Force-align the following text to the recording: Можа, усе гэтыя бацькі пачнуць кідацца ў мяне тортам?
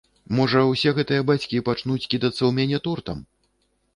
Можа, 0.37 0.61
усе 0.69 0.93
гэтыя 0.99 1.25
бацькі 1.29 1.61
пачнуць 1.69 2.07
кідацца 2.13 2.37
ў 2.47 2.51
мяне 2.61 2.77
тортам? 2.87 3.23